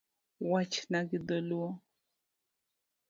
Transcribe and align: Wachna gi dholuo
Wachna 0.49 0.99
gi 1.09 1.19
dholuo 1.27 1.69